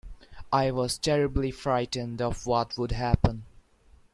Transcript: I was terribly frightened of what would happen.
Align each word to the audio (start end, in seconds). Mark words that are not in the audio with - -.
I 0.51 0.71
was 0.71 0.97
terribly 0.97 1.51
frightened 1.51 2.23
of 2.23 2.47
what 2.47 2.75
would 2.75 2.91
happen. 2.91 3.45